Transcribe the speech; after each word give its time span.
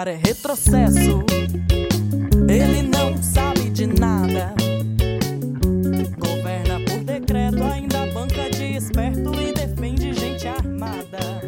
Cara 0.00 0.12
é 0.12 0.16
retrocesso. 0.16 1.22
Ele 2.48 2.80
não 2.88 3.22
sabe 3.22 3.68
de 3.68 3.86
nada. 3.86 4.54
Governa 6.18 6.80
por 6.86 7.04
decreto, 7.04 7.62
ainda 7.62 8.06
banca 8.06 8.48
de 8.48 8.76
esperto 8.76 9.30
e 9.34 9.52
defende 9.52 10.14
gente 10.14 10.48
armada. 10.48 11.42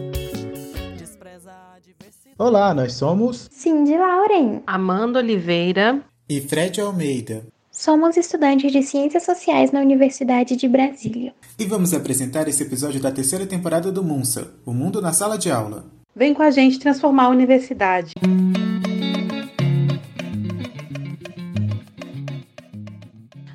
Despreza 0.98 1.50
a 1.50 1.78
diversidade. 1.78 2.36
Olá, 2.36 2.74
nós 2.74 2.92
somos 2.92 3.48
Cindy 3.50 3.96
Lauren. 3.96 4.60
Amanda 4.66 5.20
Oliveira. 5.20 6.02
e 6.28 6.38
Fred 6.42 6.78
Almeida. 6.78 7.46
Somos 7.70 8.18
estudantes 8.18 8.70
de 8.70 8.82
Ciências 8.82 9.22
Sociais 9.22 9.72
na 9.72 9.80
Universidade 9.80 10.56
de 10.56 10.68
Brasília. 10.68 11.32
E 11.58 11.64
vamos 11.64 11.94
apresentar 11.94 12.46
esse 12.48 12.62
episódio 12.62 13.00
da 13.00 13.10
terceira 13.10 13.46
temporada 13.46 13.90
do 13.90 14.04
Munsa, 14.04 14.52
O 14.66 14.74
Mundo 14.74 15.00
na 15.00 15.14
Sala 15.14 15.38
de 15.38 15.50
Aula. 15.50 16.01
Vem 16.14 16.34
com 16.34 16.42
a 16.42 16.50
gente 16.50 16.78
transformar 16.78 17.24
a 17.24 17.28
universidade. 17.30 18.12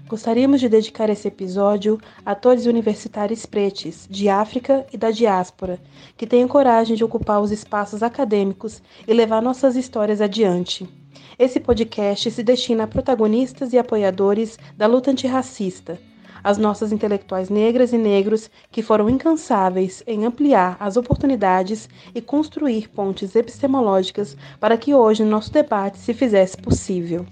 Gostaríamos 0.07 0.59
de 0.59 0.67
dedicar 0.67 1.07
esse 1.09 1.27
episódio 1.27 1.99
a 2.25 2.33
todos 2.33 2.61
os 2.61 2.67
universitários 2.67 3.45
pretes 3.45 4.07
de 4.09 4.27
África 4.27 4.87
e 4.91 4.97
da 4.97 5.11
diáspora, 5.11 5.79
que 6.17 6.25
tenham 6.25 6.47
coragem 6.47 6.95
de 6.95 7.03
ocupar 7.03 7.39
os 7.41 7.51
espaços 7.51 8.01
acadêmicos 8.01 8.81
e 9.07 9.13
levar 9.13 9.39
nossas 9.39 9.75
histórias 9.75 10.19
adiante. 10.19 10.89
Esse 11.37 11.59
podcast 11.59 12.31
se 12.31 12.41
destina 12.41 12.85
a 12.85 12.87
protagonistas 12.87 13.71
e 13.71 13.77
apoiadores 13.77 14.57
da 14.75 14.87
luta 14.87 15.11
antirracista, 15.11 15.99
as 16.43 16.57
nossas 16.57 16.91
intelectuais 16.91 17.49
negras 17.49 17.93
e 17.93 17.97
negros 17.97 18.49
que 18.71 18.81
foram 18.81 19.09
incansáveis 19.09 20.03
em 20.07 20.25
ampliar 20.25 20.77
as 20.79 20.97
oportunidades 20.97 21.89
e 22.13 22.21
construir 22.21 22.89
pontes 22.89 23.35
epistemológicas 23.35 24.35
para 24.59 24.77
que 24.77 24.93
hoje 24.93 25.23
nosso 25.23 25.51
debate 25.51 25.97
se 25.97 26.13
fizesse 26.13 26.57
possível. 26.57 27.25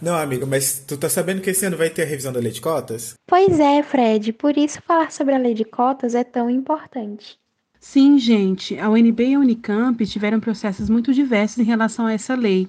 Não, 0.00 0.16
amigo, 0.16 0.46
mas 0.46 0.84
tu 0.86 0.96
tá 0.96 1.08
sabendo 1.08 1.40
que 1.40 1.50
esse 1.50 1.66
ano 1.66 1.76
vai 1.76 1.90
ter 1.90 2.02
a 2.02 2.06
revisão 2.06 2.32
da 2.32 2.38
lei 2.38 2.52
de 2.52 2.60
cotas? 2.60 3.14
Pois 3.26 3.58
é, 3.58 3.82
Fred, 3.82 4.32
por 4.32 4.56
isso 4.56 4.80
falar 4.86 5.10
sobre 5.10 5.34
a 5.34 5.38
lei 5.38 5.54
de 5.54 5.64
cotas 5.64 6.14
é 6.14 6.22
tão 6.22 6.48
importante. 6.48 7.38
Sim, 7.80 8.18
gente, 8.18 8.78
a 8.78 8.88
UNB 8.88 9.24
e 9.24 9.34
a 9.34 9.38
Unicamp 9.38 10.04
tiveram 10.04 10.40
processos 10.40 10.88
muito 10.88 11.12
diversos 11.12 11.58
em 11.58 11.64
relação 11.64 12.06
a 12.06 12.12
essa 12.12 12.34
lei. 12.34 12.68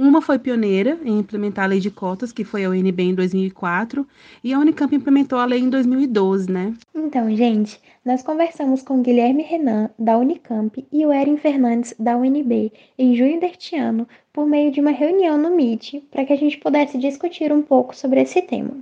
Uma 0.00 0.22
foi 0.22 0.38
pioneira 0.38 0.96
em 1.04 1.18
implementar 1.18 1.64
a 1.64 1.68
lei 1.68 1.80
de 1.80 1.90
cotas, 1.90 2.30
que 2.30 2.44
foi 2.44 2.64
a 2.64 2.70
UNB 2.70 3.02
em 3.02 3.14
2004, 3.16 4.06
e 4.44 4.54
a 4.54 4.58
Unicamp 4.60 4.94
implementou 4.94 5.40
a 5.40 5.44
lei 5.44 5.58
em 5.58 5.68
2012, 5.68 6.48
né? 6.48 6.72
Então, 6.94 7.34
gente, 7.34 7.80
nós 8.04 8.22
conversamos 8.22 8.80
com 8.80 9.02
Guilherme 9.02 9.42
Renan, 9.42 9.90
da 9.98 10.16
Unicamp, 10.16 10.86
e 10.92 11.04
o 11.04 11.12
Erin 11.12 11.36
Fernandes, 11.36 11.96
da 11.98 12.16
UNB, 12.16 12.72
em 12.96 13.16
junho 13.16 13.40
deste 13.40 13.74
ano, 13.74 14.06
por 14.32 14.46
meio 14.46 14.70
de 14.70 14.80
uma 14.80 14.92
reunião 14.92 15.36
no 15.36 15.50
Meet, 15.50 15.94
para 16.12 16.24
que 16.24 16.32
a 16.32 16.36
gente 16.36 16.58
pudesse 16.58 16.96
discutir 16.96 17.52
um 17.52 17.60
pouco 17.60 17.96
sobre 17.96 18.20
esse 18.20 18.40
tema. 18.42 18.78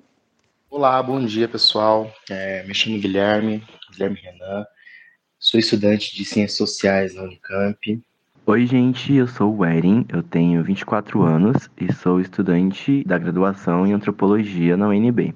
Olá, 0.68 1.02
bom 1.02 1.24
dia 1.24 1.48
pessoal. 1.48 2.12
É, 2.28 2.62
me 2.64 2.74
chamo 2.74 2.98
Guilherme, 2.98 3.64
Guilherme 3.90 4.20
Renan. 4.20 4.66
Sou 5.38 5.58
estudante 5.58 6.14
de 6.14 6.26
Ciências 6.26 6.58
Sociais 6.58 7.14
na 7.14 7.22
Unicamp. 7.22 8.04
Oi, 8.48 8.64
gente, 8.64 9.12
eu 9.12 9.26
sou 9.26 9.56
o 9.56 9.64
Erin, 9.64 10.06
eu 10.08 10.22
tenho 10.22 10.62
24 10.62 11.20
anos 11.20 11.68
e 11.80 11.92
sou 11.92 12.20
estudante 12.20 13.02
da 13.02 13.18
graduação 13.18 13.84
em 13.84 13.92
Antropologia 13.92 14.76
na 14.76 14.86
UNB. 14.86 15.34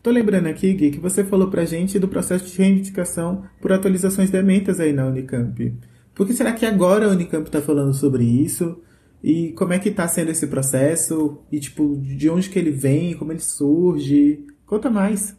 Tô 0.00 0.12
lembrando 0.12 0.46
aqui, 0.46 0.72
Gui, 0.72 0.92
que 0.92 1.00
você 1.00 1.24
falou 1.24 1.50
pra 1.50 1.64
gente 1.64 1.98
do 1.98 2.06
processo 2.06 2.46
de 2.46 2.56
reivindicação 2.56 3.42
por 3.60 3.72
atualizações 3.72 4.30
de 4.30 4.36
ementas 4.36 4.78
aí 4.78 4.92
na 4.92 5.04
Unicamp. 5.04 5.76
Por 6.14 6.28
que 6.28 6.32
será 6.32 6.52
que 6.52 6.64
agora 6.64 7.06
a 7.06 7.10
Unicamp 7.10 7.50
tá 7.50 7.60
falando 7.60 7.92
sobre 7.92 8.22
isso? 8.22 8.80
E 9.24 9.52
como 9.52 9.72
é 9.72 9.78
que 9.78 9.90
tá 9.90 10.06
sendo 10.06 10.30
esse 10.30 10.46
processo? 10.48 11.38
E, 11.50 11.58
tipo, 11.58 11.96
de 11.96 12.28
onde 12.28 12.50
que 12.50 12.58
ele 12.58 12.70
vem? 12.70 13.14
Como 13.14 13.32
ele 13.32 13.40
surge? 13.40 14.46
Conta 14.66 14.90
mais. 14.90 15.34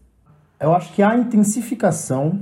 Eu 0.59 0.73
acho 0.73 0.91
que 0.91 1.03
a 1.03 1.15
intensificação 1.15 2.39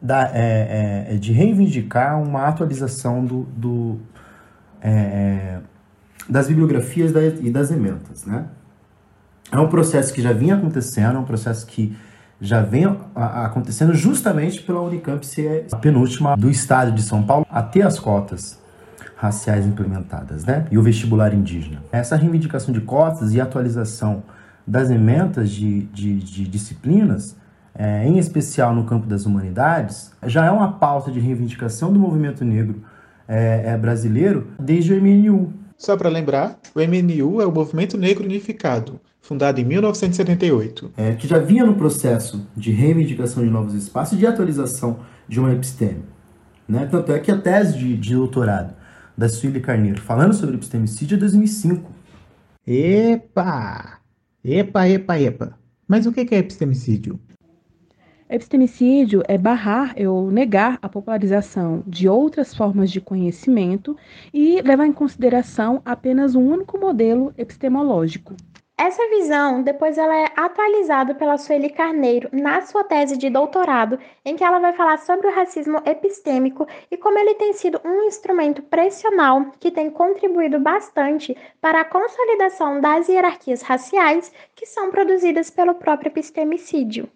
da, 0.00 0.30
é, 0.32 1.08
é, 1.10 1.16
de 1.18 1.32
reivindicar 1.32 2.18
uma 2.22 2.46
atualização 2.46 3.22
do, 3.22 3.42
do, 3.54 3.98
é, 4.80 5.58
das 6.26 6.48
bibliografias 6.48 7.12
da, 7.12 7.22
e 7.22 7.50
das 7.50 7.70
ementas, 7.70 8.24
né? 8.24 8.46
É 9.52 9.58
um 9.58 9.68
processo 9.68 10.14
que 10.14 10.22
já 10.22 10.32
vinha 10.32 10.54
acontecendo, 10.54 11.16
é 11.16 11.18
um 11.18 11.24
processo 11.26 11.66
que 11.66 11.94
já 12.40 12.62
vem 12.62 12.86
acontecendo 13.14 13.92
justamente 13.94 14.62
pela 14.62 14.80
Unicamp 14.80 15.26
ser 15.26 15.66
a 15.70 15.76
penúltima 15.76 16.36
do 16.38 16.50
estado 16.50 16.90
de 16.92 17.02
São 17.02 17.22
Paulo 17.22 17.46
a 17.50 17.62
ter 17.62 17.82
as 17.82 17.98
cotas 17.98 18.64
raciais 19.16 19.66
implementadas, 19.66 20.44
né? 20.44 20.66
E 20.70 20.76
o 20.76 20.82
vestibular 20.82 21.32
indígena. 21.34 21.82
Essa 21.90 22.16
reivindicação 22.16 22.72
de 22.72 22.82
cotas 22.82 23.34
e 23.34 23.40
atualização 23.40 24.22
das 24.66 24.90
ementas 24.90 25.50
de, 25.50 25.82
de, 25.86 26.18
de 26.18 26.46
disciplinas, 26.46 27.34
é, 27.74 28.06
em 28.06 28.18
especial 28.18 28.74
no 28.74 28.84
campo 28.84 29.06
das 29.06 29.24
humanidades, 29.24 30.12
já 30.26 30.44
é 30.44 30.50
uma 30.50 30.72
pauta 30.72 31.10
de 31.10 31.18
reivindicação 31.18 31.92
do 31.92 31.98
movimento 31.98 32.44
negro 32.44 32.82
é, 33.26 33.62
é, 33.66 33.76
brasileiro 33.76 34.48
desde 34.58 34.92
o 34.92 35.02
MNU. 35.02 35.52
Só 35.78 35.96
para 35.96 36.08
lembrar, 36.08 36.58
o 36.74 36.80
MNU 36.80 37.40
é 37.40 37.46
o 37.46 37.52
Movimento 37.52 37.98
Negro 37.98 38.24
Unificado, 38.24 39.00
fundado 39.20 39.60
em 39.60 39.64
1978. 39.64 40.92
é, 40.96 41.12
que 41.14 41.26
já 41.26 41.38
vinha 41.38 41.64
no 41.64 41.74
processo 41.74 42.46
de 42.56 42.70
reivindicação 42.70 43.42
de 43.42 43.50
novos 43.50 43.74
espaços 43.74 44.14
e 44.14 44.20
de 44.20 44.26
atualização 44.26 44.98
de 45.28 45.38
uma 45.40 45.52
episteme. 45.52 46.02
Né? 46.68 46.86
Tanto 46.90 47.12
é 47.12 47.18
que 47.18 47.30
a 47.30 47.38
tese 47.38 47.78
de, 47.78 47.96
de 47.96 48.14
doutorado 48.14 48.74
da 49.16 49.28
Suíli 49.28 49.60
Carneiro, 49.60 50.00
falando 50.00 50.34
sobre 50.34 50.56
epistemicídio, 50.56 51.16
é 51.16 51.18
2005. 51.18 51.90
Epa! 52.66 54.00
Epa, 54.44 54.88
epa, 54.88 55.20
epa. 55.20 55.58
Mas 55.88 56.06
o 56.06 56.12
que 56.12 56.34
é 56.34 56.38
epistemicídio? 56.38 57.18
Epistemicídio 58.28 59.22
é 59.28 59.38
barrar 59.38 59.94
ou 60.08 60.32
negar 60.32 60.78
a 60.82 60.88
popularização 60.88 61.84
de 61.86 62.08
outras 62.08 62.52
formas 62.52 62.90
de 62.90 63.00
conhecimento 63.00 63.96
e 64.34 64.60
levar 64.62 64.86
em 64.86 64.92
consideração 64.92 65.80
apenas 65.84 66.34
um 66.34 66.44
único 66.44 66.76
modelo 66.76 67.32
epistemológico. 67.38 68.34
Essa 68.78 69.08
visão, 69.08 69.62
depois 69.62 69.96
ela 69.96 70.14
é 70.14 70.30
atualizada 70.36 71.14
pela 71.14 71.38
Sueli 71.38 71.70
Carneiro 71.70 72.28
na 72.30 72.60
sua 72.60 72.84
tese 72.84 73.16
de 73.16 73.30
doutorado, 73.30 73.98
em 74.22 74.36
que 74.36 74.44
ela 74.44 74.58
vai 74.58 74.74
falar 74.74 74.98
sobre 74.98 75.28
o 75.28 75.34
racismo 75.34 75.80
epistêmico 75.86 76.68
e 76.90 76.96
como 76.98 77.18
ele 77.18 77.36
tem 77.36 77.54
sido 77.54 77.80
um 77.82 78.02
instrumento 78.02 78.60
pressional 78.62 79.46
que 79.58 79.70
tem 79.70 79.90
contribuído 79.90 80.60
bastante 80.60 81.34
para 81.58 81.80
a 81.80 81.84
consolidação 81.86 82.78
das 82.78 83.08
hierarquias 83.08 83.62
raciais 83.62 84.30
que 84.54 84.66
são 84.66 84.90
produzidas 84.90 85.48
pelo 85.48 85.76
próprio 85.76 86.10
epistemicídio. 86.10 87.08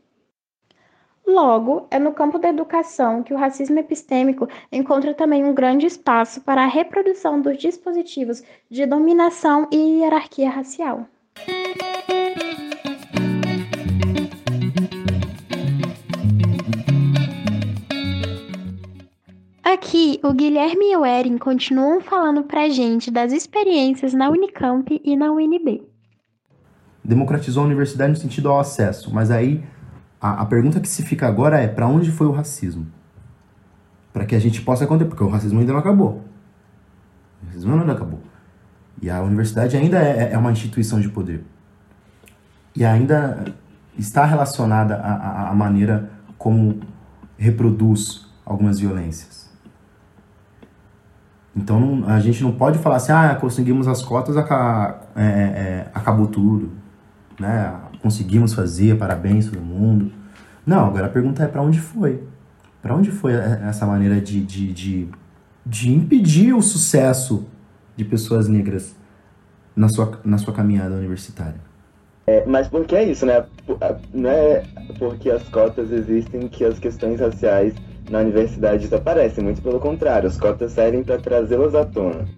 Logo, 1.26 1.86
é 1.90 1.98
no 1.98 2.14
campo 2.14 2.38
da 2.38 2.48
educação 2.48 3.22
que 3.22 3.34
o 3.34 3.36
racismo 3.36 3.78
epistêmico 3.78 4.48
encontra 4.72 5.12
também 5.12 5.44
um 5.44 5.52
grande 5.52 5.84
espaço 5.84 6.40
para 6.40 6.62
a 6.62 6.66
reprodução 6.66 7.38
dos 7.38 7.58
dispositivos 7.58 8.42
de 8.70 8.86
dominação 8.86 9.68
e 9.70 10.00
hierarquia 10.00 10.48
racial. 10.48 11.06
Aqui, 19.72 20.18
o 20.24 20.32
Guilherme 20.32 20.90
e 20.90 20.96
o 20.96 21.06
Erin 21.06 21.38
continuam 21.38 22.00
falando 22.00 22.42
pra 22.42 22.68
gente 22.68 23.10
das 23.10 23.32
experiências 23.32 24.12
na 24.12 24.28
Unicamp 24.28 25.00
e 25.04 25.14
na 25.16 25.30
UNB. 25.30 25.82
Democratizou 27.04 27.62
a 27.62 27.66
universidade 27.66 28.10
no 28.10 28.16
sentido 28.16 28.48
ao 28.48 28.58
acesso, 28.58 29.14
mas 29.14 29.30
aí 29.30 29.62
a, 30.20 30.42
a 30.42 30.46
pergunta 30.46 30.80
que 30.80 30.88
se 30.88 31.02
fica 31.04 31.28
agora 31.28 31.60
é 31.60 31.68
para 31.68 31.86
onde 31.86 32.10
foi 32.10 32.26
o 32.26 32.32
racismo? 32.32 32.86
Para 34.12 34.24
que 34.24 34.34
a 34.34 34.40
gente 34.40 34.60
possa 34.62 34.86
conter, 34.88 35.06
porque 35.06 35.22
o 35.22 35.28
racismo 35.28 35.60
ainda 35.60 35.72
não 35.72 35.78
acabou. 35.80 36.24
O 37.42 37.46
racismo 37.46 37.72
ainda 37.72 37.84
não 37.84 37.94
acabou. 37.94 38.20
E 39.00 39.08
a 39.08 39.22
universidade 39.22 39.76
ainda 39.76 39.98
é, 40.02 40.32
é 40.32 40.38
uma 40.38 40.50
instituição 40.50 41.00
de 41.00 41.08
poder. 41.08 41.44
E 42.74 42.84
ainda 42.84 43.44
está 43.96 44.24
relacionada 44.24 44.96
à- 44.96 45.50
à 45.50 45.54
maneira 45.54 46.10
como 46.36 46.80
reproduz 47.38 48.26
algumas 48.44 48.80
violências. 48.80 49.49
Então 51.54 52.04
a 52.06 52.20
gente 52.20 52.42
não 52.42 52.52
pode 52.52 52.78
falar 52.78 52.96
assim, 52.96 53.12
ah, 53.12 53.34
conseguimos 53.34 53.88
as 53.88 54.02
cotas, 54.02 54.36
aca- 54.36 55.00
é, 55.16 55.22
é, 55.24 55.86
acabou 55.92 56.26
tudo, 56.28 56.70
né? 57.38 57.74
Conseguimos 58.02 58.54
fazer, 58.54 58.96
parabéns 58.96 59.50
todo 59.50 59.60
mundo. 59.60 60.12
Não, 60.64 60.86
agora 60.86 61.06
a 61.06 61.10
pergunta 61.10 61.42
é 61.42 61.48
para 61.48 61.60
onde 61.62 61.80
foi? 61.80 62.22
Para 62.80 62.94
onde 62.94 63.10
foi 63.10 63.32
essa 63.32 63.84
maneira 63.84 64.20
de, 64.20 64.40
de, 64.42 64.72
de, 64.72 65.08
de 65.66 65.92
impedir 65.92 66.54
o 66.54 66.62
sucesso 66.62 67.46
de 67.96 68.04
pessoas 68.04 68.48
negras 68.48 68.96
na 69.74 69.88
sua, 69.88 70.18
na 70.24 70.38
sua 70.38 70.54
caminhada 70.54 70.94
universitária? 70.94 71.60
É, 72.26 72.46
mas 72.46 72.68
porque 72.68 72.94
é 72.94 73.02
isso, 73.04 73.26
né? 73.26 73.44
Não 74.14 74.30
é 74.30 74.62
porque 74.98 75.28
as 75.30 75.42
cotas 75.48 75.90
existem 75.90 76.46
que 76.48 76.64
as 76.64 76.78
questões 76.78 77.20
raciais 77.20 77.74
na 78.10 78.18
universidade 78.18 78.82
desaparecem, 78.82 79.42
muito 79.44 79.62
pelo 79.62 79.78
contrário, 79.78 80.26
as 80.26 80.36
cotas 80.36 80.72
servem 80.72 81.04
para 81.04 81.18
trazê-las 81.18 81.74
à 81.74 81.84
tona. 81.84 82.28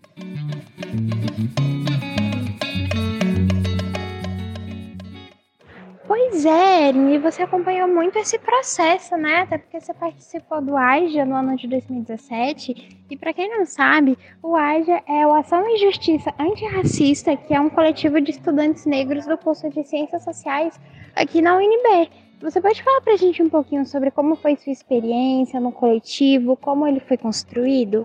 Pois 6.06 6.44
é, 6.44 6.90
e 6.90 7.18
você 7.18 7.42
acompanhou 7.42 7.88
muito 7.88 8.18
esse 8.18 8.38
processo, 8.38 9.16
né? 9.16 9.40
Até 9.40 9.56
porque 9.56 9.80
você 9.80 9.94
participou 9.94 10.60
do 10.60 10.76
AIJA 10.76 11.24
no 11.24 11.34
ano 11.34 11.56
de 11.56 11.66
2017. 11.66 13.04
E 13.10 13.16
para 13.16 13.32
quem 13.32 13.48
não 13.48 13.64
sabe, 13.64 14.18
o 14.42 14.54
AIJA 14.54 15.02
é 15.08 15.26
o 15.26 15.32
Ação 15.32 15.64
e 15.68 15.78
Justiça 15.78 16.34
Antirracista, 16.38 17.34
que 17.34 17.54
é 17.54 17.60
um 17.60 17.70
coletivo 17.70 18.20
de 18.20 18.32
estudantes 18.32 18.84
negros 18.84 19.24
do 19.26 19.38
curso 19.38 19.70
de 19.70 19.84
Ciências 19.84 20.22
Sociais 20.22 20.78
aqui 21.16 21.40
na 21.40 21.56
UNB. 21.56 22.10
Você 22.42 22.60
pode 22.60 22.82
falar 22.82 23.00
para 23.00 23.12
a 23.12 23.16
gente 23.16 23.40
um 23.40 23.48
pouquinho 23.48 23.86
sobre 23.86 24.10
como 24.10 24.34
foi 24.34 24.56
sua 24.56 24.72
experiência 24.72 25.60
no 25.60 25.70
coletivo, 25.70 26.56
como 26.56 26.88
ele 26.88 26.98
foi 26.98 27.16
construído? 27.16 28.04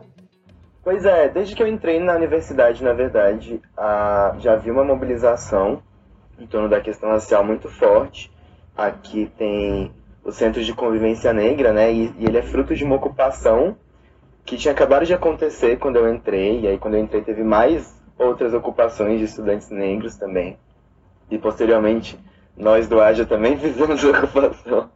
Pois 0.84 1.06
é, 1.06 1.28
desde 1.28 1.56
que 1.56 1.64
eu 1.64 1.68
entrei 1.68 2.00
na 2.00 2.14
universidade, 2.14 2.84
na 2.84 2.94
verdade, 2.94 3.60
já 4.38 4.54
havia 4.54 4.72
uma 4.72 4.84
mobilização 4.84 5.82
em 6.40 6.46
torno 6.46 6.70
da 6.70 6.80
questão 6.80 7.10
racial 7.10 7.44
muito 7.44 7.68
forte. 7.68 8.32
Aqui 8.78 9.28
tem 9.40 9.92
o 10.24 10.32
Centro 10.32 10.64
de 10.64 10.72
Convivência 10.72 11.34
Negra, 11.34 11.74
né? 11.74 11.92
E, 11.92 12.14
e, 12.20 12.26
ele 12.26 12.38
é 12.38 12.44
fruto 12.44 12.76
de 12.76 12.84
uma 12.84 12.98
ocupação 12.98 13.76
que 14.46 14.56
tinha 14.56 14.72
acabado 14.72 15.04
de 15.04 15.16
acontecer 15.16 15.80
quando 15.80 15.96
eu 15.96 16.14
entrei. 16.14 16.62
E 16.62 16.68
aí, 16.68 16.78
quando 16.78 16.94
eu 16.94 17.02
entrei, 17.02 17.24
teve 17.24 17.44
mais 17.44 18.00
outras 18.20 18.54
ocupações 18.54 19.18
de 19.18 19.26
estudantes 19.26 19.72
negros 19.72 20.16
também. 20.16 20.60
E 21.30 21.40
posteriormente, 21.40 22.20
nós 22.58 22.88
do 22.88 23.00
Aja 23.00 23.26
também 23.26 23.56
fizemos 23.60 24.04
ocupação. 24.04 24.90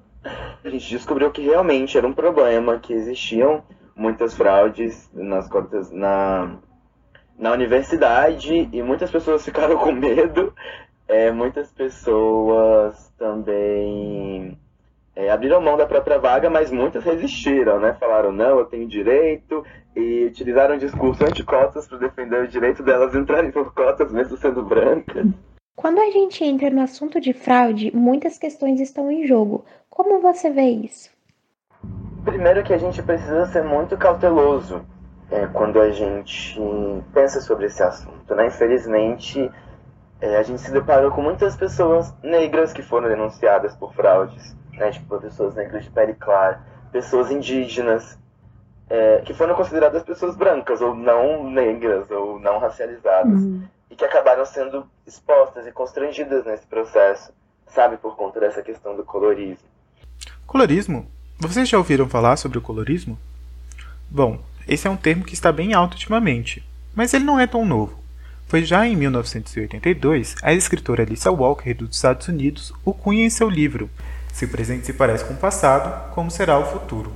A 0.63 0.69
gente 0.69 0.89
descobriu 0.89 1.31
que 1.31 1.41
realmente 1.41 1.97
era 1.97 2.07
um 2.07 2.13
problema, 2.13 2.79
que 2.79 2.93
existiam 2.93 3.63
muitas 3.95 4.35
fraudes 4.35 5.09
nas 5.13 5.47
cotas 5.47 5.91
na, 5.91 6.57
na 7.37 7.51
universidade 7.51 8.69
e 8.71 8.81
muitas 8.81 9.11
pessoas 9.11 9.43
ficaram 9.43 9.77
com 9.77 9.91
medo 9.91 10.53
é, 11.11 11.29
muitas 11.29 11.69
pessoas 11.73 13.11
também 13.17 14.57
é, 15.13 15.29
abriram 15.29 15.61
mão 15.61 15.75
da 15.75 15.85
própria 15.85 16.17
vaga, 16.17 16.49
mas 16.49 16.71
muitas 16.71 17.03
resistiram, 17.03 17.81
né? 17.81 17.93
Falaram, 17.99 18.31
não, 18.31 18.59
eu 18.59 18.65
tenho 18.65 18.87
direito, 18.87 19.65
e 19.93 20.23
utilizaram 20.27 20.75
um 20.75 20.77
discurso 20.77 21.25
anti-cotas 21.25 21.85
para 21.85 21.97
defender 21.97 22.43
o 22.43 22.47
direito 22.47 22.81
delas 22.81 23.13
entrarem 23.13 23.51
por 23.51 23.73
cotas, 23.73 24.09
mesmo 24.09 24.37
sendo 24.37 24.63
brancas. 24.63 25.27
Quando 25.75 25.99
a 25.99 26.11
gente 26.11 26.43
entra 26.43 26.69
no 26.69 26.81
assunto 26.81 27.19
de 27.19 27.33
fraude, 27.33 27.95
muitas 27.95 28.37
questões 28.37 28.79
estão 28.79 29.09
em 29.09 29.25
jogo. 29.25 29.65
Como 29.89 30.21
você 30.21 30.49
vê 30.49 30.69
isso? 30.69 31.09
Primeiro 32.23 32.63
que 32.63 32.73
a 32.73 32.77
gente 32.77 33.01
precisa 33.01 33.45
ser 33.47 33.63
muito 33.63 33.97
cauteloso 33.97 34.85
é, 35.31 35.47
quando 35.47 35.79
a 35.79 35.89
gente 35.91 36.59
pensa 37.13 37.41
sobre 37.41 37.65
esse 37.65 37.81
assunto, 37.81 38.35
né? 38.35 38.47
Infelizmente, 38.47 39.49
é, 40.19 40.37
a 40.37 40.43
gente 40.43 40.61
se 40.61 40.71
deparou 40.71 41.09
com 41.11 41.21
muitas 41.21 41.55
pessoas 41.55 42.13
negras 42.21 42.73
que 42.73 42.83
foram 42.83 43.07
denunciadas 43.07 43.75
por 43.75 43.93
fraudes, 43.93 44.55
né? 44.73 44.91
Tipo, 44.91 45.19
pessoas 45.19 45.55
negras 45.55 45.83
de 45.83 45.89
pele 45.89 46.13
clara, 46.13 46.61
pessoas 46.91 47.31
indígenas, 47.31 48.19
é, 48.89 49.21
que 49.21 49.33
foram 49.33 49.55
consideradas 49.55 50.03
pessoas 50.03 50.35
brancas, 50.35 50.81
ou 50.81 50.93
não 50.93 51.49
negras, 51.49 52.11
ou 52.11 52.37
não 52.39 52.59
racializadas, 52.59 53.41
uhum. 53.41 53.63
E 53.91 53.95
que 53.95 54.05
acabaram 54.05 54.45
sendo 54.45 54.87
expostas 55.05 55.67
e 55.67 55.71
constrangidas 55.71 56.45
nesse 56.45 56.65
processo, 56.65 57.33
sabe, 57.67 57.97
por 57.97 58.15
conta 58.15 58.39
dessa 58.39 58.63
questão 58.63 58.95
do 58.95 59.03
colorismo. 59.03 59.67
Colorismo? 60.47 61.05
Vocês 61.37 61.67
já 61.67 61.77
ouviram 61.77 62.07
falar 62.07 62.37
sobre 62.37 62.57
o 62.57 62.61
colorismo? 62.61 63.19
Bom, 64.09 64.41
esse 64.67 64.87
é 64.87 64.89
um 64.89 64.95
termo 64.95 65.25
que 65.25 65.33
está 65.33 65.51
bem 65.51 65.73
alto 65.73 65.93
ultimamente, 65.93 66.63
mas 66.95 67.13
ele 67.13 67.25
não 67.25 67.39
é 67.39 67.45
tão 67.45 67.65
novo. 67.65 67.99
Foi 68.47 68.63
já 68.63 68.85
em 68.85 68.95
1982 68.95 70.35
a 70.41 70.53
escritora 70.53 71.03
Alicia 71.03 71.31
Walker 71.31 71.73
dos 71.73 71.95
Estados 71.95 72.27
Unidos 72.27 72.73
o 72.83 72.93
cunha 72.93 73.25
em 73.25 73.29
seu 73.29 73.49
livro 73.49 73.89
Se 74.33 74.43
o 74.43 74.49
presente 74.49 74.85
se 74.85 74.93
parece 74.93 75.23
com 75.23 75.33
o 75.33 75.37
passado, 75.37 76.11
como 76.13 76.29
será 76.29 76.57
o 76.59 76.65
futuro. 76.65 77.13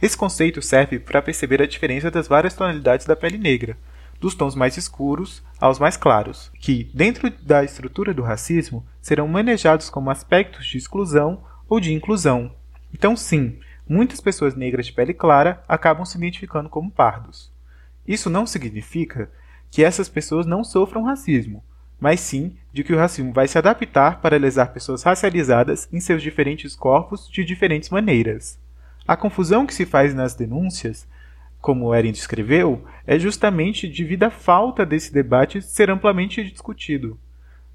Esse 0.00 0.16
conceito 0.16 0.60
serve 0.62 0.98
para 0.98 1.22
perceber 1.22 1.62
a 1.62 1.66
diferença 1.66 2.10
das 2.10 2.26
várias 2.26 2.54
tonalidades 2.54 3.06
da 3.06 3.14
pele 3.14 3.38
negra, 3.38 3.76
dos 4.22 4.36
tons 4.36 4.54
mais 4.54 4.76
escuros 4.76 5.42
aos 5.60 5.80
mais 5.80 5.96
claros, 5.96 6.52
que, 6.60 6.88
dentro 6.94 7.28
da 7.42 7.64
estrutura 7.64 8.14
do 8.14 8.22
racismo, 8.22 8.86
serão 9.00 9.26
manejados 9.26 9.90
como 9.90 10.10
aspectos 10.10 10.64
de 10.64 10.78
exclusão 10.78 11.42
ou 11.68 11.80
de 11.80 11.92
inclusão. 11.92 12.54
Então, 12.94 13.16
sim, 13.16 13.58
muitas 13.86 14.20
pessoas 14.20 14.54
negras 14.54 14.86
de 14.86 14.92
pele 14.92 15.12
clara 15.12 15.64
acabam 15.66 16.04
se 16.04 16.16
identificando 16.16 16.68
como 16.68 16.88
pardos. 16.88 17.50
Isso 18.06 18.30
não 18.30 18.46
significa 18.46 19.28
que 19.72 19.82
essas 19.82 20.08
pessoas 20.08 20.46
não 20.46 20.62
sofram 20.62 21.02
racismo, 21.02 21.64
mas 21.98 22.20
sim 22.20 22.56
de 22.72 22.84
que 22.84 22.92
o 22.92 22.98
racismo 22.98 23.32
vai 23.32 23.48
se 23.48 23.58
adaptar 23.58 24.20
para 24.20 24.38
lesar 24.38 24.72
pessoas 24.72 25.02
racializadas 25.02 25.88
em 25.92 25.98
seus 25.98 26.22
diferentes 26.22 26.76
corpos 26.76 27.28
de 27.28 27.44
diferentes 27.44 27.90
maneiras. 27.90 28.56
A 29.06 29.16
confusão 29.16 29.66
que 29.66 29.74
se 29.74 29.84
faz 29.84 30.14
nas 30.14 30.36
denúncias, 30.36 31.08
como 31.62 31.86
o 31.86 31.94
Erin 31.94 32.10
descreveu, 32.10 32.84
é 33.06 33.16
justamente 33.18 33.86
devido 33.86 34.24
à 34.24 34.30
falta 34.30 34.84
desse 34.84 35.12
debate 35.12 35.62
ser 35.62 35.88
amplamente 35.88 36.42
discutido. 36.42 37.16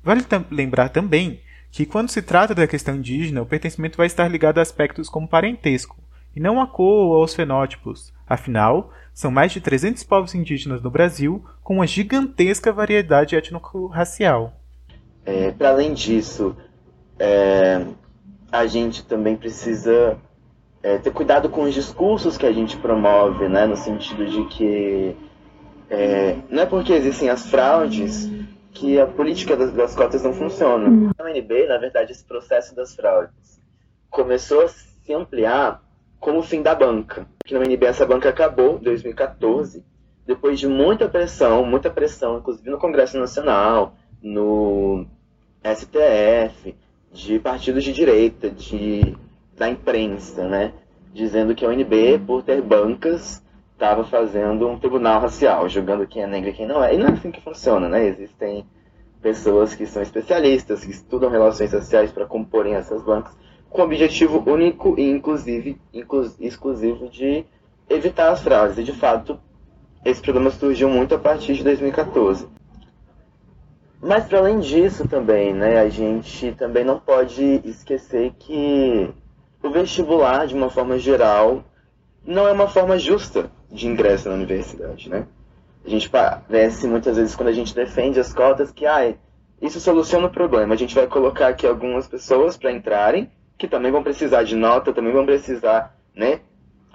Vale 0.04 0.22
lembrar 0.51 0.89
também 0.89 1.39
que, 1.72 1.86
quando 1.86 2.10
se 2.10 2.22
trata 2.22 2.54
da 2.54 2.68
questão 2.68 2.98
indígena, 2.98 3.42
o 3.42 3.45
pertencimento 3.45 3.98
vai 3.98 4.06
estar 4.06 4.28
ligado 4.28 4.60
a 4.60 4.62
aspectos 4.62 5.10
como 5.10 5.28
parentesco, 5.28 5.98
e 6.36 6.39
não 6.39 6.62
a 6.62 6.68
cor 6.68 7.07
ou 7.07 7.22
aos 7.22 7.34
fenótipos. 7.34 8.13
Afinal, 8.28 8.92
são 9.13 9.31
mais 9.31 9.54
de 9.54 9.62
300 9.62 10.04
povos 10.04 10.36
indígenas 10.36 10.81
no 10.81 10.92
Brasil, 10.92 11.44
com 11.63 11.75
uma 11.75 11.88
gigantesca 11.88 12.74
variedade 12.74 13.36
étnico-racial. 13.36 14.54
É, 15.25 15.51
Para 15.51 15.69
além 15.69 15.94
disso, 15.94 16.56
é, 17.18 17.86
a 18.52 18.68
gente 18.68 19.04
também 19.06 19.35
precisa 19.35 20.18
é, 20.88 20.98
ter 20.98 21.12
cuidado 21.12 21.50
com 21.50 21.64
os 21.64 21.74
discursos 21.74 22.38
que 22.38 22.46
a 22.46 22.52
gente 22.54 22.78
promove, 22.78 23.50
né, 23.50 23.66
no 23.66 23.76
sentido 23.76 24.26
de 24.26 24.46
que 24.46 25.18
é, 25.90 26.38
não 26.50 26.64
é 26.64 26.66
porque 26.66 26.94
existem 26.94 27.30
as 27.30 27.46
fraudes 27.48 28.30
que 28.72 28.98
a 28.98 29.06
política 29.06 29.58
das, 29.58 29.74
das 29.74 29.94
cotas 29.94 30.24
não 30.24 30.34
funciona. 30.34 31.12
Na 31.18 31.26
UNB, 31.26 31.68
na 31.68 31.78
verdade, 31.78 32.14
esse 32.14 32.24
processo 32.24 32.74
das 32.74 32.96
fraudes 32.96 33.60
começou 34.10 34.62
a 34.62 34.68
se 34.70 35.14
ampliar 35.14 35.84
como 36.22 36.40
o 36.40 36.44
fim 36.44 36.62
da 36.62 36.74
banca. 36.74 37.28
Aqui 37.44 37.54
na 37.54 37.60
UNB 37.60 37.86
essa 37.86 38.06
banca 38.06 38.30
acabou 38.30 38.78
em 38.78 38.84
2014, 38.84 39.84
depois 40.26 40.58
de 40.58 40.68
muita 40.70 41.10
pressão, 41.10 41.66
muita 41.66 41.90
pressão, 41.90 42.38
inclusive 42.38 42.70
no 42.70 42.78
Congresso 42.78 43.20
Nacional, 43.20 43.94
no 44.22 45.06
STF, 45.64 46.76
de 47.12 47.40
partidos 47.40 47.84
de 47.84 47.92
direita, 47.92 48.50
de, 48.50 49.18
da 49.57 49.69
imprensa, 49.69 50.47
né? 50.47 50.73
Dizendo 51.14 51.56
que 51.56 51.66
a 51.66 51.69
UNB, 51.69 52.19
por 52.26 52.44
ter 52.44 52.61
bancas, 52.61 53.44
estava 53.73 54.04
fazendo 54.04 54.68
um 54.68 54.80
tribunal 54.80 55.19
racial, 55.19 55.68
julgando 55.68 56.07
quem 56.07 56.23
é 56.23 56.28
negro 56.28 56.49
e 56.49 56.54
quem 56.54 56.68
não 56.68 56.83
é. 56.83 56.94
E 56.94 56.97
não 56.97 57.07
é 57.07 57.11
assim 57.11 57.31
que 57.31 57.42
funciona, 57.42 57.90
né? 57.90 58.06
Existem 58.06 58.66
pessoas 59.21 59.73
que 59.73 59.85
são 59.85 60.02
especialistas, 60.02 60.85
que 60.85 60.92
estudam 60.92 61.30
relações 61.30 61.71
sociais 61.71 62.11
para 62.11 62.26
comporem 62.26 62.76
essas 62.76 63.02
bancas 63.02 63.35
com 63.69 63.81
o 63.81 63.85
objetivo 63.85 64.44
único 64.49 64.95
e 64.97 65.09
inclusive 65.09 65.80
inclu 65.94 66.31
exclusivo 66.40 67.09
de 67.09 67.45
evitar 67.90 68.31
as 68.31 68.42
fraudes. 68.42 68.78
E 68.78 68.83
de 68.83 68.94
fato, 68.94 69.40
esse 70.06 70.21
problema 70.21 70.52
surgiu 70.52 70.90
muito 70.90 71.16
a 71.16 71.19
partir 71.19 71.54
de 71.56 71.64
2014. 71.64 72.47
Mas 73.99 74.26
para 74.26 74.40
além 74.40 74.59
disso 74.59 75.07
também, 75.07 75.54
né, 75.54 75.80
a 75.80 75.90
gente 75.90 76.52
também 76.54 76.85
não 76.85 76.99
pode 76.99 77.61
esquecer 77.66 78.31
que 78.37 79.09
o 79.61 79.69
vestibular, 79.69 80.47
de 80.47 80.56
uma 80.56 80.69
forma 80.69 80.97
geral, 80.97 81.64
não 82.26 82.47
é 82.47 82.52
uma 82.52 82.68
forma 82.68 82.97
justa 82.97 83.49
de 83.71 83.87
ingresso 83.87 84.30
na 84.30 84.35
universidade, 84.35 85.09
né? 85.09 85.28
A 85.85 85.90
gente 85.90 86.09
parece 86.09 86.87
muitas 86.87 87.16
vezes 87.16 87.35
quando 87.35 87.49
a 87.49 87.54
gente 87.54 87.73
defende 87.73 88.19
as 88.19 88.33
cotas 88.33 88.71
que, 88.71 88.85
ah, 88.85 89.14
isso 89.61 89.80
soluciona 89.80 90.28
o 90.28 90.31
problema. 90.31 90.73
A 90.73 90.78
gente 90.78 90.94
vai 90.94 91.07
colocar 91.07 91.47
aqui 91.47 91.66
algumas 91.66 92.07
pessoas 92.07 92.57
para 92.57 92.71
entrarem 92.71 93.31
que 93.57 93.68
também 93.68 93.92
vão 93.92 94.04
precisar 94.04 94.44
de 94.44 94.56
nota, 94.56 94.94
também 94.94 95.11
vão 95.11 95.26
precisar 95.26 95.97
né, 96.16 96.42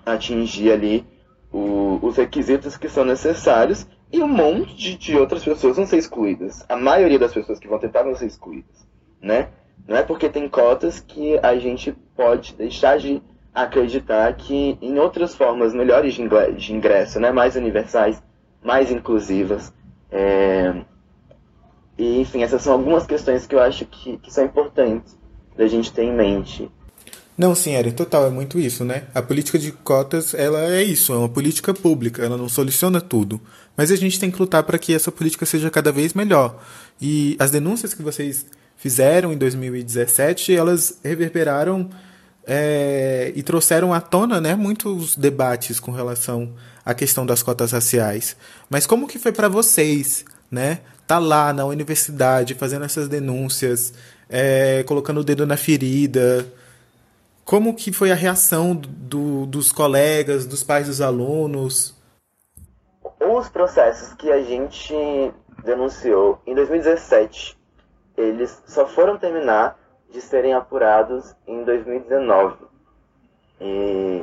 atingir 0.06 0.70
ali 0.70 1.06
o, 1.50 1.98
os 2.02 2.16
requisitos 2.16 2.76
que 2.76 2.88
são 2.88 3.04
necessários 3.04 3.86
e 4.12 4.22
um 4.22 4.28
monte 4.28 4.76
de, 4.76 4.96
de, 4.96 5.16
outras 5.16 5.42
pessoas 5.42 5.76
vão 5.76 5.86
ser 5.86 5.96
excluídas. 5.96 6.64
A 6.68 6.76
maioria 6.76 7.18
das 7.18 7.32
pessoas 7.32 7.58
que 7.58 7.66
vão 7.66 7.78
tentar 7.78 8.02
vão 8.02 8.14
ser 8.14 8.26
excluídas, 8.26 8.86
né? 9.20 9.48
Não 9.86 9.96
é 9.96 10.02
porque 10.02 10.28
tem 10.28 10.48
cotas 10.48 11.00
que 11.00 11.38
a 11.42 11.56
gente 11.56 11.92
pode 12.16 12.54
deixar 12.54 12.98
de 12.98 13.22
acreditar 13.54 14.32
que 14.34 14.78
em 14.80 14.98
outras 14.98 15.34
formas 15.34 15.74
melhores 15.74 16.14
de 16.14 16.72
ingresso, 16.72 17.20
né, 17.20 17.30
mais 17.30 17.56
universais, 17.56 18.22
mais 18.62 18.90
inclusivas, 18.90 19.72
é, 20.10 20.74
E, 21.98 22.20
enfim, 22.20 22.42
essas 22.42 22.62
são 22.62 22.72
algumas 22.72 23.06
questões 23.06 23.46
que 23.46 23.54
eu 23.54 23.60
acho 23.60 23.84
que, 23.84 24.16
que 24.18 24.32
são 24.32 24.44
importantes 24.44 25.16
da 25.56 25.66
gente 25.68 25.92
ter 25.92 26.04
em 26.04 26.12
mente. 26.12 26.70
Não, 27.36 27.54
sim, 27.54 27.72
Eren, 27.74 27.92
total, 27.92 28.26
é 28.26 28.30
muito 28.30 28.58
isso, 28.58 28.84
né? 28.84 29.04
A 29.14 29.22
política 29.22 29.58
de 29.58 29.72
cotas, 29.72 30.34
ela 30.34 30.60
é 30.70 30.82
isso, 30.82 31.12
é 31.12 31.16
uma 31.16 31.28
política 31.28 31.72
pública, 31.72 32.22
ela 32.22 32.36
não 32.36 32.48
soluciona 32.48 33.00
tudo. 33.00 33.40
Mas 33.76 33.90
a 33.90 33.96
gente 33.96 34.18
tem 34.18 34.30
que 34.30 34.38
lutar 34.38 34.62
para 34.62 34.78
que 34.78 34.94
essa 34.94 35.10
política 35.10 35.46
seja 35.46 35.70
cada 35.70 35.90
vez 35.92 36.14
melhor. 36.14 36.62
E 37.00 37.36
as 37.38 37.50
denúncias 37.50 37.94
que 37.94 38.02
vocês 38.02 38.46
fizeram 38.82 39.32
em 39.32 39.38
2017, 39.38 40.56
elas 40.56 40.98
reverberaram 41.04 41.88
é, 42.44 43.32
e 43.36 43.40
trouxeram 43.40 43.94
à 43.94 44.00
tona 44.00 44.40
né, 44.40 44.56
muitos 44.56 45.14
debates 45.16 45.78
com 45.78 45.92
relação 45.92 46.52
à 46.84 46.92
questão 46.92 47.24
das 47.24 47.44
cotas 47.44 47.70
raciais. 47.70 48.36
Mas 48.68 48.84
como 48.84 49.06
que 49.06 49.20
foi 49.20 49.30
para 49.30 49.48
vocês, 49.48 50.24
né? 50.50 50.80
Tá 51.06 51.20
lá 51.20 51.52
na 51.52 51.64
universidade 51.64 52.54
fazendo 52.54 52.84
essas 52.84 53.08
denúncias, 53.08 53.94
é, 54.28 54.82
colocando 54.82 55.20
o 55.20 55.24
dedo 55.24 55.46
na 55.46 55.56
ferida. 55.56 56.44
Como 57.44 57.76
que 57.76 57.92
foi 57.92 58.10
a 58.10 58.16
reação 58.16 58.74
do, 58.74 59.46
dos 59.46 59.70
colegas, 59.70 60.44
dos 60.44 60.64
pais 60.64 60.88
dos 60.88 61.00
alunos? 61.00 61.94
Os 63.20 63.48
processos 63.48 64.12
que 64.14 64.28
a 64.32 64.42
gente 64.42 64.92
denunciou 65.64 66.42
em 66.44 66.52
2017, 66.56 67.61
eles 68.16 68.62
só 68.66 68.86
foram 68.86 69.18
terminar 69.18 69.78
de 70.10 70.20
serem 70.20 70.54
apurados 70.54 71.34
em 71.46 71.64
2019. 71.64 72.56
E 73.60 74.22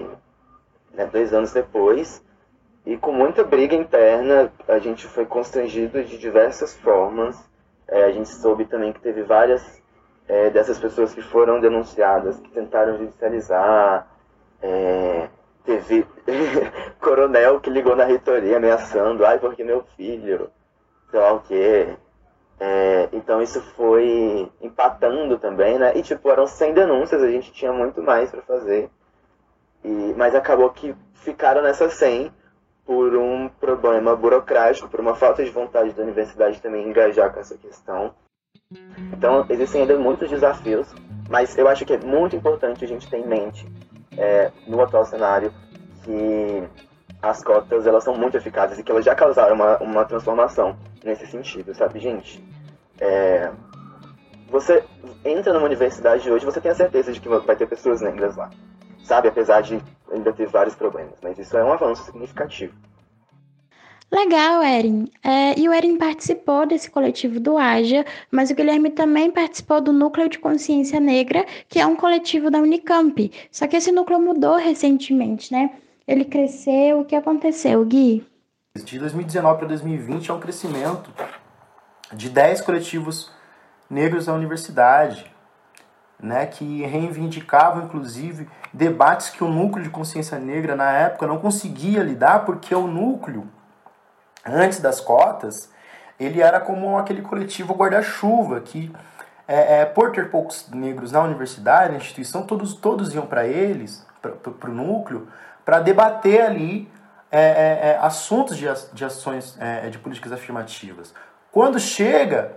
né, 0.93 1.05
dois 1.05 1.33
anos 1.33 1.51
depois, 1.51 2.23
e 2.85 2.97
com 2.97 3.11
muita 3.11 3.43
briga 3.43 3.75
interna, 3.75 4.51
a 4.67 4.79
gente 4.79 5.07
foi 5.07 5.25
constrangido 5.25 6.03
de 6.03 6.17
diversas 6.17 6.75
formas. 6.77 7.37
É, 7.87 8.03
a 8.05 8.11
gente 8.11 8.29
soube 8.29 8.65
também 8.65 8.93
que 8.93 8.99
teve 8.99 9.23
várias 9.23 9.81
é, 10.27 10.49
dessas 10.49 10.79
pessoas 10.79 11.13
que 11.13 11.21
foram 11.21 11.59
denunciadas, 11.59 12.39
que 12.39 12.49
tentaram 12.49 12.97
judicializar. 12.97 14.07
É, 14.61 15.27
teve 15.63 16.05
coronel 16.99 17.59
que 17.59 17.69
ligou 17.69 17.95
na 17.95 18.05
reitoria 18.05 18.57
ameaçando, 18.57 19.25
ai, 19.25 19.39
porque 19.39 19.63
meu 19.63 19.83
filho, 19.95 20.49
sei 21.11 21.19
lá 21.19 21.33
o 21.33 21.41
quê. 21.41 21.95
É, 22.59 23.07
então 23.13 23.41
isso 23.41 23.61
foi 23.75 24.51
empatando 24.61 25.37
também, 25.37 25.79
né? 25.79 25.93
E 25.95 26.01
tipo, 26.01 26.29
eram 26.29 26.45
100 26.45 26.73
denúncias, 26.73 27.21
a 27.21 27.29
gente 27.29 27.53
tinha 27.53 27.71
muito 27.71 28.01
mais 28.01 28.29
para 28.29 28.41
fazer. 28.41 28.89
E, 29.83 30.13
mas 30.17 30.35
acabou 30.35 30.69
que 30.71 30.93
ficaram 31.13 31.61
nessas 31.61 31.93
100 31.93 32.31
por 32.85 33.15
um 33.15 33.47
problema 33.47 34.15
burocrático, 34.15 34.89
por 34.89 34.99
uma 34.99 35.15
falta 35.15 35.43
de 35.43 35.51
vontade 35.51 35.93
da 35.93 36.03
universidade 36.03 36.61
também 36.61 36.87
engajar 36.87 37.31
com 37.31 37.39
essa 37.39 37.57
questão. 37.57 38.13
Então, 39.13 39.45
existem 39.49 39.81
ainda 39.81 39.97
muitos 39.97 40.29
desafios, 40.29 40.93
mas 41.29 41.57
eu 41.57 41.67
acho 41.67 41.85
que 41.85 41.93
é 41.93 41.97
muito 41.97 42.35
importante 42.35 42.83
a 42.83 42.87
gente 42.87 43.09
ter 43.09 43.17
em 43.17 43.27
mente, 43.27 43.65
é, 44.17 44.51
no 44.67 44.81
atual 44.81 45.05
cenário, 45.05 45.53
que 46.03 46.63
as 47.21 47.43
cotas 47.43 47.85
elas 47.85 48.03
são 48.03 48.15
muito 48.15 48.37
eficazes 48.37 48.79
e 48.79 48.83
que 48.83 48.91
elas 48.91 49.05
já 49.05 49.13
causaram 49.13 49.55
uma, 49.55 49.77
uma 49.77 50.05
transformação 50.05 50.77
nesse 51.03 51.27
sentido, 51.27 51.73
sabe, 51.73 51.99
gente? 51.99 52.43
É, 52.99 53.51
você 54.49 54.83
entra 55.23 55.53
numa 55.53 55.65
universidade 55.65 56.29
hoje, 56.31 56.45
você 56.45 56.61
tem 56.61 56.71
a 56.71 56.75
certeza 56.75 57.11
de 57.11 57.19
que 57.19 57.29
vai 57.29 57.55
ter 57.55 57.67
pessoas 57.67 58.01
negras 58.01 58.35
lá, 58.35 58.49
sabe? 59.03 59.27
Apesar 59.27 59.61
de 59.61 59.81
ainda 60.11 60.33
ter 60.33 60.47
vários 60.47 60.75
problemas, 60.75 61.15
mas 61.21 61.37
isso 61.37 61.57
é 61.57 61.63
um 61.63 61.73
avanço 61.73 62.03
significativo. 62.03 62.73
Legal, 64.11 64.63
Erin. 64.63 65.07
É, 65.23 65.59
e 65.59 65.69
o 65.69 65.73
Erin 65.73 65.95
participou 65.95 66.65
desse 66.65 66.89
coletivo 66.89 67.39
do 67.39 67.59
Aja, 67.59 68.03
mas 68.31 68.49
o 68.49 68.55
Guilherme 68.55 68.89
também 68.89 69.29
participou 69.29 69.79
do 69.79 69.93
Núcleo 69.93 70.27
de 70.27 70.39
Consciência 70.39 70.99
Negra, 70.99 71.45
que 71.67 71.79
é 71.79 71.85
um 71.85 71.95
coletivo 71.95 72.49
da 72.49 72.57
Unicamp. 72.57 73.31
Só 73.51 73.67
que 73.67 73.77
esse 73.77 73.91
núcleo 73.91 74.19
mudou 74.19 74.55
recentemente, 74.55 75.53
né? 75.53 75.69
Ele 76.09 76.25
cresceu. 76.25 77.01
O 77.01 77.05
que 77.05 77.15
aconteceu, 77.15 77.85
Gui? 77.85 78.27
De 78.75 78.97
2019 78.97 79.59
para 79.59 79.67
2020 79.67 80.31
é 80.31 80.33
um 80.33 80.39
crescimento 80.39 81.11
de 82.11 82.31
10 82.31 82.61
coletivos 82.61 83.31
negros 83.87 84.25
da 84.25 84.33
universidade, 84.33 85.31
né, 86.19 86.47
que 86.47 86.81
reivindicavam, 86.81 87.85
inclusive, 87.85 88.49
debates 88.73 89.29
que 89.29 89.43
o 89.43 89.47
núcleo 89.47 89.83
de 89.83 89.91
consciência 89.91 90.39
negra, 90.39 90.75
na 90.75 90.91
época, 90.91 91.27
não 91.27 91.37
conseguia 91.37 92.01
lidar, 92.01 92.43
porque 92.43 92.73
o 92.73 92.87
núcleo 92.87 93.47
antes 94.43 94.79
das 94.79 94.99
cotas, 94.99 95.71
ele 96.19 96.41
era 96.41 96.59
como 96.59 96.97
aquele 96.97 97.21
coletivo 97.21 97.75
guarda-chuva 97.75 98.61
que, 98.61 98.91
é, 99.47 99.81
é, 99.81 99.85
por 99.85 100.11
ter 100.11 100.31
poucos 100.31 100.69
negros 100.71 101.11
na 101.11 101.21
universidade, 101.21 101.91
na 101.91 101.99
instituição, 101.99 102.47
todos, 102.47 102.73
todos 102.73 103.13
iam 103.13 103.27
para 103.27 103.45
eles, 103.45 104.03
para 104.21 104.71
o 104.71 104.73
núcleo, 104.73 105.27
para 105.69 105.81
debater 105.81 106.41
ali 106.41 106.91
é, 107.31 107.39
é, 107.39 107.89
é, 107.89 107.99
assuntos 108.01 108.57
de, 108.57 108.65
de 108.91 109.05
ações 109.05 109.55
é, 109.59 109.87
de 109.87 109.99
políticas 109.99 110.31
afirmativas. 110.31 111.13
Quando 111.51 111.79
chega 111.79 112.53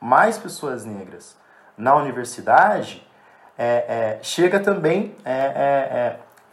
mais 0.00 0.38
pessoas 0.38 0.86
negras 0.86 1.36
na 1.76 1.94
universidade, 1.94 3.06
chega 4.22 4.58
também, 4.58 5.14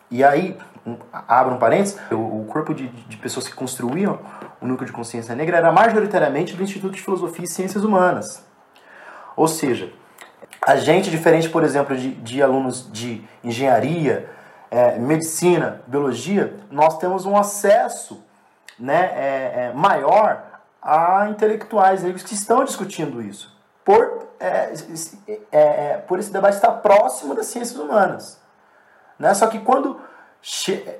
e 0.09 0.21
aí 0.25 0.57
abro 1.25 1.55
um 1.55 1.57
parênteses, 1.57 1.97
o, 2.11 2.45
corpo 2.49 2.73
de, 2.73 2.89
de, 2.89 3.15
pessoas 3.15 3.47
que 3.47 3.53
construíam 3.53 4.19
o 4.59 4.67
núcleo 4.67 4.87
de 4.87 4.91
consciência 4.91 5.33
negra 5.35 5.55
era 5.55 5.71
majoritariamente 5.71 6.53
do 6.53 6.63
Instituto 6.63 6.95
de 6.95 7.01
Filosofia 7.01 7.45
e 7.45 7.47
Ciências 7.47 7.85
Humanas. 7.85 8.45
Ou 9.37 9.47
seja, 9.47 9.89
a 10.61 10.75
gente, 10.75 11.09
diferente, 11.09 11.49
por 11.49 11.63
exemplo, 11.63 11.95
de, 11.95 12.11
de 12.15 12.41
alunos 12.41 12.91
de 12.91 13.23
engenharia, 13.41 14.29
é, 14.71 14.97
medicina, 14.97 15.81
biologia, 15.85 16.57
nós 16.71 16.97
temos 16.97 17.25
um 17.25 17.35
acesso 17.35 18.23
né, 18.79 19.11
é, 19.13 19.65
é, 19.65 19.73
maior 19.75 20.43
a 20.81 21.27
intelectuais 21.29 22.01
negros 22.01 22.23
que 22.23 22.33
estão 22.33 22.63
discutindo 22.63 23.21
isso, 23.21 23.55
por, 23.83 24.29
é, 24.39 24.73
é, 25.27 25.39
é, 25.51 25.97
por 26.07 26.17
esse 26.17 26.31
debate 26.31 26.55
estar 26.55 26.71
próximo 26.71 27.35
das 27.35 27.47
ciências 27.47 27.77
humanas. 27.77 28.39
Né? 29.19 29.33
Só 29.33 29.45
que 29.47 29.59
quando 29.59 29.99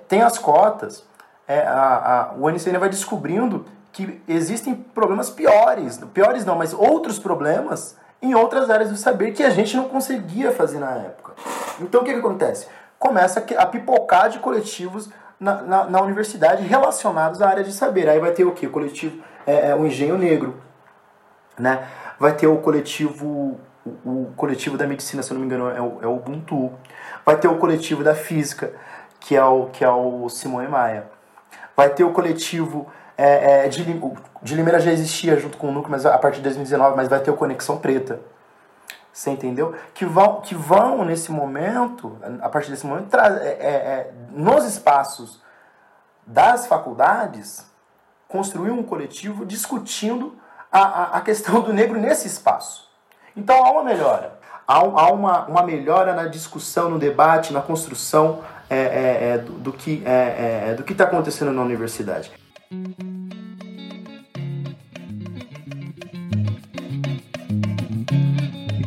tem 0.08 0.22
as 0.22 0.38
cotas, 0.38 1.04
a, 1.48 2.32
a, 2.32 2.34
o 2.34 2.50
NCN 2.50 2.78
vai 2.78 2.90
descobrindo 2.90 3.66
que 3.92 4.22
existem 4.28 4.76
problemas 4.76 5.30
piores, 5.30 6.00
piores 6.14 6.46
não, 6.46 6.56
mas 6.56 6.74
outros 6.74 7.18
problemas 7.18 7.98
em 8.22 8.36
outras 8.36 8.70
áreas 8.70 8.90
do 8.90 8.96
saber 8.96 9.32
que 9.32 9.44
a 9.44 9.50
gente 9.50 9.76
não 9.76 9.90
conseguia 9.90 10.52
fazer 10.52 10.78
na 10.78 10.92
época. 10.92 11.34
Então 11.80 12.02
o 12.02 12.04
que, 12.04 12.14
que 12.14 12.20
acontece? 12.20 12.68
Começa 13.02 13.44
a 13.58 13.66
pipocar 13.66 14.30
de 14.30 14.38
coletivos 14.38 15.10
na, 15.40 15.64
na, 15.64 15.84
na, 15.86 16.02
universidade 16.04 16.62
relacionados 16.62 17.42
à 17.42 17.50
área 17.50 17.64
de 17.64 17.74
saber. 17.74 18.08
Aí 18.08 18.20
vai 18.20 18.30
ter 18.30 18.46
o 18.46 18.52
que? 18.52 18.68
O 18.68 18.70
coletivo, 18.70 19.24
é, 19.48 19.70
é, 19.70 19.76
o 19.76 19.88
Engenho 19.88 20.20
Negro, 20.20 20.62
né? 21.58 21.84
vai 22.20 22.32
ter 22.34 22.46
o 22.46 22.58
coletivo, 22.58 23.60
o, 24.06 24.32
coletivo 24.38 24.78
da 24.78 24.86
medicina, 24.86 25.24
se 25.24 25.32
eu 25.32 25.34
não 25.34 25.42
me 25.42 25.48
engano, 25.48 25.68
é 25.72 25.82
o, 25.82 25.98
é 26.04 26.06
o 26.06 26.18
Ubuntu, 26.18 26.72
vai 27.26 27.36
ter 27.38 27.48
o 27.48 27.58
coletivo 27.58 28.04
da 28.04 28.14
física, 28.14 28.72
que 29.20 29.36
é 29.36 29.44
o, 29.44 29.66
que 29.74 29.84
é 29.84 29.90
o 29.90 30.30
Simone 30.30 30.68
Maia. 30.68 31.06
Vai 31.76 31.90
ter 31.90 32.04
o 32.04 32.12
coletivo 32.12 32.88
é, 33.18 33.66
é, 33.66 33.68
de, 33.68 33.84
de 34.44 34.56
Limeira 34.56 34.80
já 34.80 34.92
existia 34.92 35.36
junto 35.38 35.58
com 35.58 35.70
o 35.70 35.72
Núcleo, 35.72 35.90
mas 35.90 36.06
a 36.06 36.18
partir 36.20 36.38
de 36.38 36.44
2019, 36.44 36.96
mas 36.96 37.08
vai 37.08 37.20
ter 37.20 37.32
o 37.32 37.36
Conexão 37.36 37.80
Preta. 37.80 38.20
Você 39.12 39.30
entendeu? 39.30 39.76
Que 39.94 40.06
vão, 40.06 40.42
que 40.42 40.56
vão 40.56 41.04
nesse 41.04 41.32
momento, 41.32 42.18
a 42.42 42.50
partir 42.50 42.72
desse 42.72 42.86
momento, 42.86 43.14
é, 43.16 43.48
é, 43.48 43.68
é, 43.68 44.14
nos 44.32 44.66
espaços 44.66 45.42
das 46.26 46.68
faculdades, 46.68 47.66
construir 48.28 48.72
um 48.72 48.84
coletivo 48.84 49.46
discutindo 49.46 50.36
a, 50.72 50.80
a, 50.80 51.18
a 51.18 51.22
questão 51.22 51.62
do 51.62 51.74
negro 51.74 52.00
nesse 52.00 52.28
espaço. 52.28 52.90
Então 53.36 53.64
há 53.66 53.72
uma 53.72 53.84
melhora. 53.84 54.40
Há, 54.68 54.78
há 54.78 55.12
uma, 55.12 55.46
uma 55.48 55.64
melhora 55.64 56.14
na 56.14 56.26
discussão, 56.28 56.90
no 56.90 56.98
debate, 56.98 57.52
na 57.52 57.62
construção 57.62 58.42
é, 58.70 58.78
é, 58.78 59.30
é, 59.34 59.38
do, 59.38 59.52
do, 59.54 59.74
que 59.74 60.02
é, 60.06 60.70
é, 60.70 60.74
do 60.76 60.84
que 60.84 60.94
está 60.94 61.04
acontecendo 61.04 61.52
na 61.52 61.62
universidade. 61.62 62.32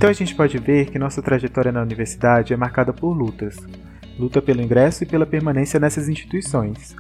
Então 0.04 0.11
a 0.11 0.12
gente 0.12 0.34
pode 0.34 0.58
ver 0.58 0.90
que 0.90 0.99
nossa 0.99 1.23
trajetória 1.23 1.73
na 1.73 1.80
universidade 1.80 2.52
é 2.52 2.56
marcada 2.58 2.92
por 2.92 3.14
lutas. 3.14 3.56
Luta 4.18 4.42
pelo 4.42 4.61
ingresso 4.61 5.02
e 5.02 5.06
pela 5.06 5.25
permanência 5.25 5.80
nessas 5.80 6.11
instituições. 6.11 6.94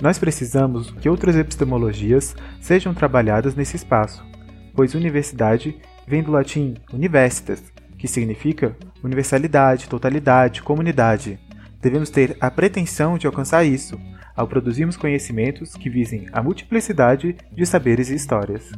Nós 0.00 0.20
precisamos 0.20 0.92
que 1.00 1.08
outras 1.08 1.34
epistemologias 1.34 2.36
sejam 2.60 2.94
trabalhadas 2.94 3.56
nesse 3.56 3.74
espaço, 3.74 4.24
pois 4.72 4.94
universidade 4.94 5.76
vem 6.06 6.22
do 6.22 6.30
latim 6.30 6.74
universitas, 6.92 7.60
que 7.98 8.06
significa 8.06 8.76
universalidade, 9.02 9.88
totalidade, 9.88 10.62
comunidade. 10.62 11.40
Devemos 11.82 12.08
ter 12.08 12.36
a 12.40 12.52
pretensão 12.52 13.18
de 13.18 13.26
alcançar 13.26 13.64
isso, 13.64 14.00
ao 14.36 14.46
produzirmos 14.46 14.96
conhecimentos 14.96 15.74
que 15.74 15.90
visem 15.90 16.28
a 16.32 16.40
multiplicidade 16.40 17.34
de 17.50 17.66
saberes 17.66 18.10
e 18.10 18.14
histórias. 18.14 18.70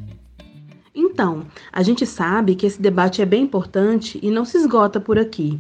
Então, 1.17 1.47
a 1.73 1.83
gente 1.83 2.05
sabe 2.05 2.55
que 2.55 2.67
esse 2.67 2.79
debate 2.79 3.23
é 3.23 3.25
bem 3.25 3.45
importante 3.45 4.21
e 4.23 4.31
não 4.31 4.45
se 4.45 4.59
esgota 4.59 5.01
por 5.01 5.19
aqui. 5.19 5.59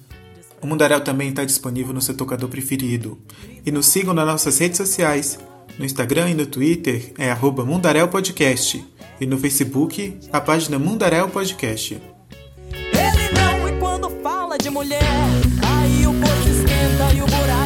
O 0.61 0.67
Mundaréu 0.67 1.01
também 1.01 1.29
está 1.31 1.45
disponível 1.45 1.95
no 1.95 2.01
seu 2.01 2.15
tocador 2.17 2.49
preferido. 2.49 3.19
E 3.65 3.71
nos 3.71 3.87
sigam 3.87 4.13
nas 4.13 4.27
nossas 4.27 4.59
redes 4.59 4.77
sociais. 4.77 5.39
No 5.79 5.85
Instagram 5.85 6.31
e 6.31 6.35
no 6.35 6.47
Twitter 6.47 7.13
é 7.17 7.31
arroba 7.31 7.65
Mundaréu 7.65 8.09
Podcast. 8.09 8.85
E 9.21 9.27
no 9.27 9.39
Facebook, 9.39 10.19
a 10.33 10.41
página 10.41 10.79
Mundaréu 10.79 11.29
Podcast. 11.29 11.95
Ele 12.73 13.33
não, 13.33 13.69
e 13.69 13.79
quando 13.79 14.11
fala 14.23 14.59
de 14.59 14.71
mulher, 14.71 15.03
aí 15.63 16.07
o 16.07 16.13
esquenta 16.49 17.15
e 17.15 17.23
o 17.23 17.27
buraco 17.27 17.58